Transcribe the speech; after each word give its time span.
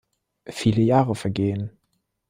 Viele 0.47 0.81
Jahre 0.81 1.13
vergehen. 1.13 1.77